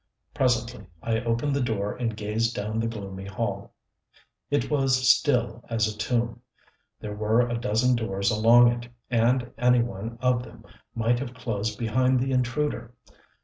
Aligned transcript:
Presently 0.33 0.87
I 1.03 1.19
opened 1.19 1.53
the 1.55 1.61
door 1.61 1.93
and 1.95 2.17
gazed 2.17 2.55
down 2.55 2.79
the 2.79 2.87
gloomy 2.87 3.27
hall. 3.27 3.75
It 4.49 4.67
was 4.71 5.07
still 5.07 5.63
as 5.69 5.87
a 5.87 5.95
tomb. 5.95 6.41
There 6.99 7.13
were 7.15 7.41
a 7.47 7.55
dozen 7.59 7.95
doors 7.95 8.31
along 8.31 8.69
it, 8.71 8.87
and 9.11 9.51
any 9.59 9.83
one 9.83 10.17
of 10.19 10.41
them 10.41 10.63
might 10.95 11.19
have 11.19 11.35
closed 11.35 11.77
behind 11.77 12.19
the 12.19 12.31
intruder. 12.31 12.95